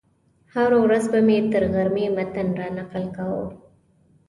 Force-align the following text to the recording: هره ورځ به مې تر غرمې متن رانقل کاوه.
هره 0.53 0.77
ورځ 0.85 1.03
به 1.11 1.19
مې 1.27 1.37
تر 1.51 1.63
غرمې 1.73 2.05
متن 2.15 2.47
رانقل 2.59 3.05
کاوه. 3.15 3.45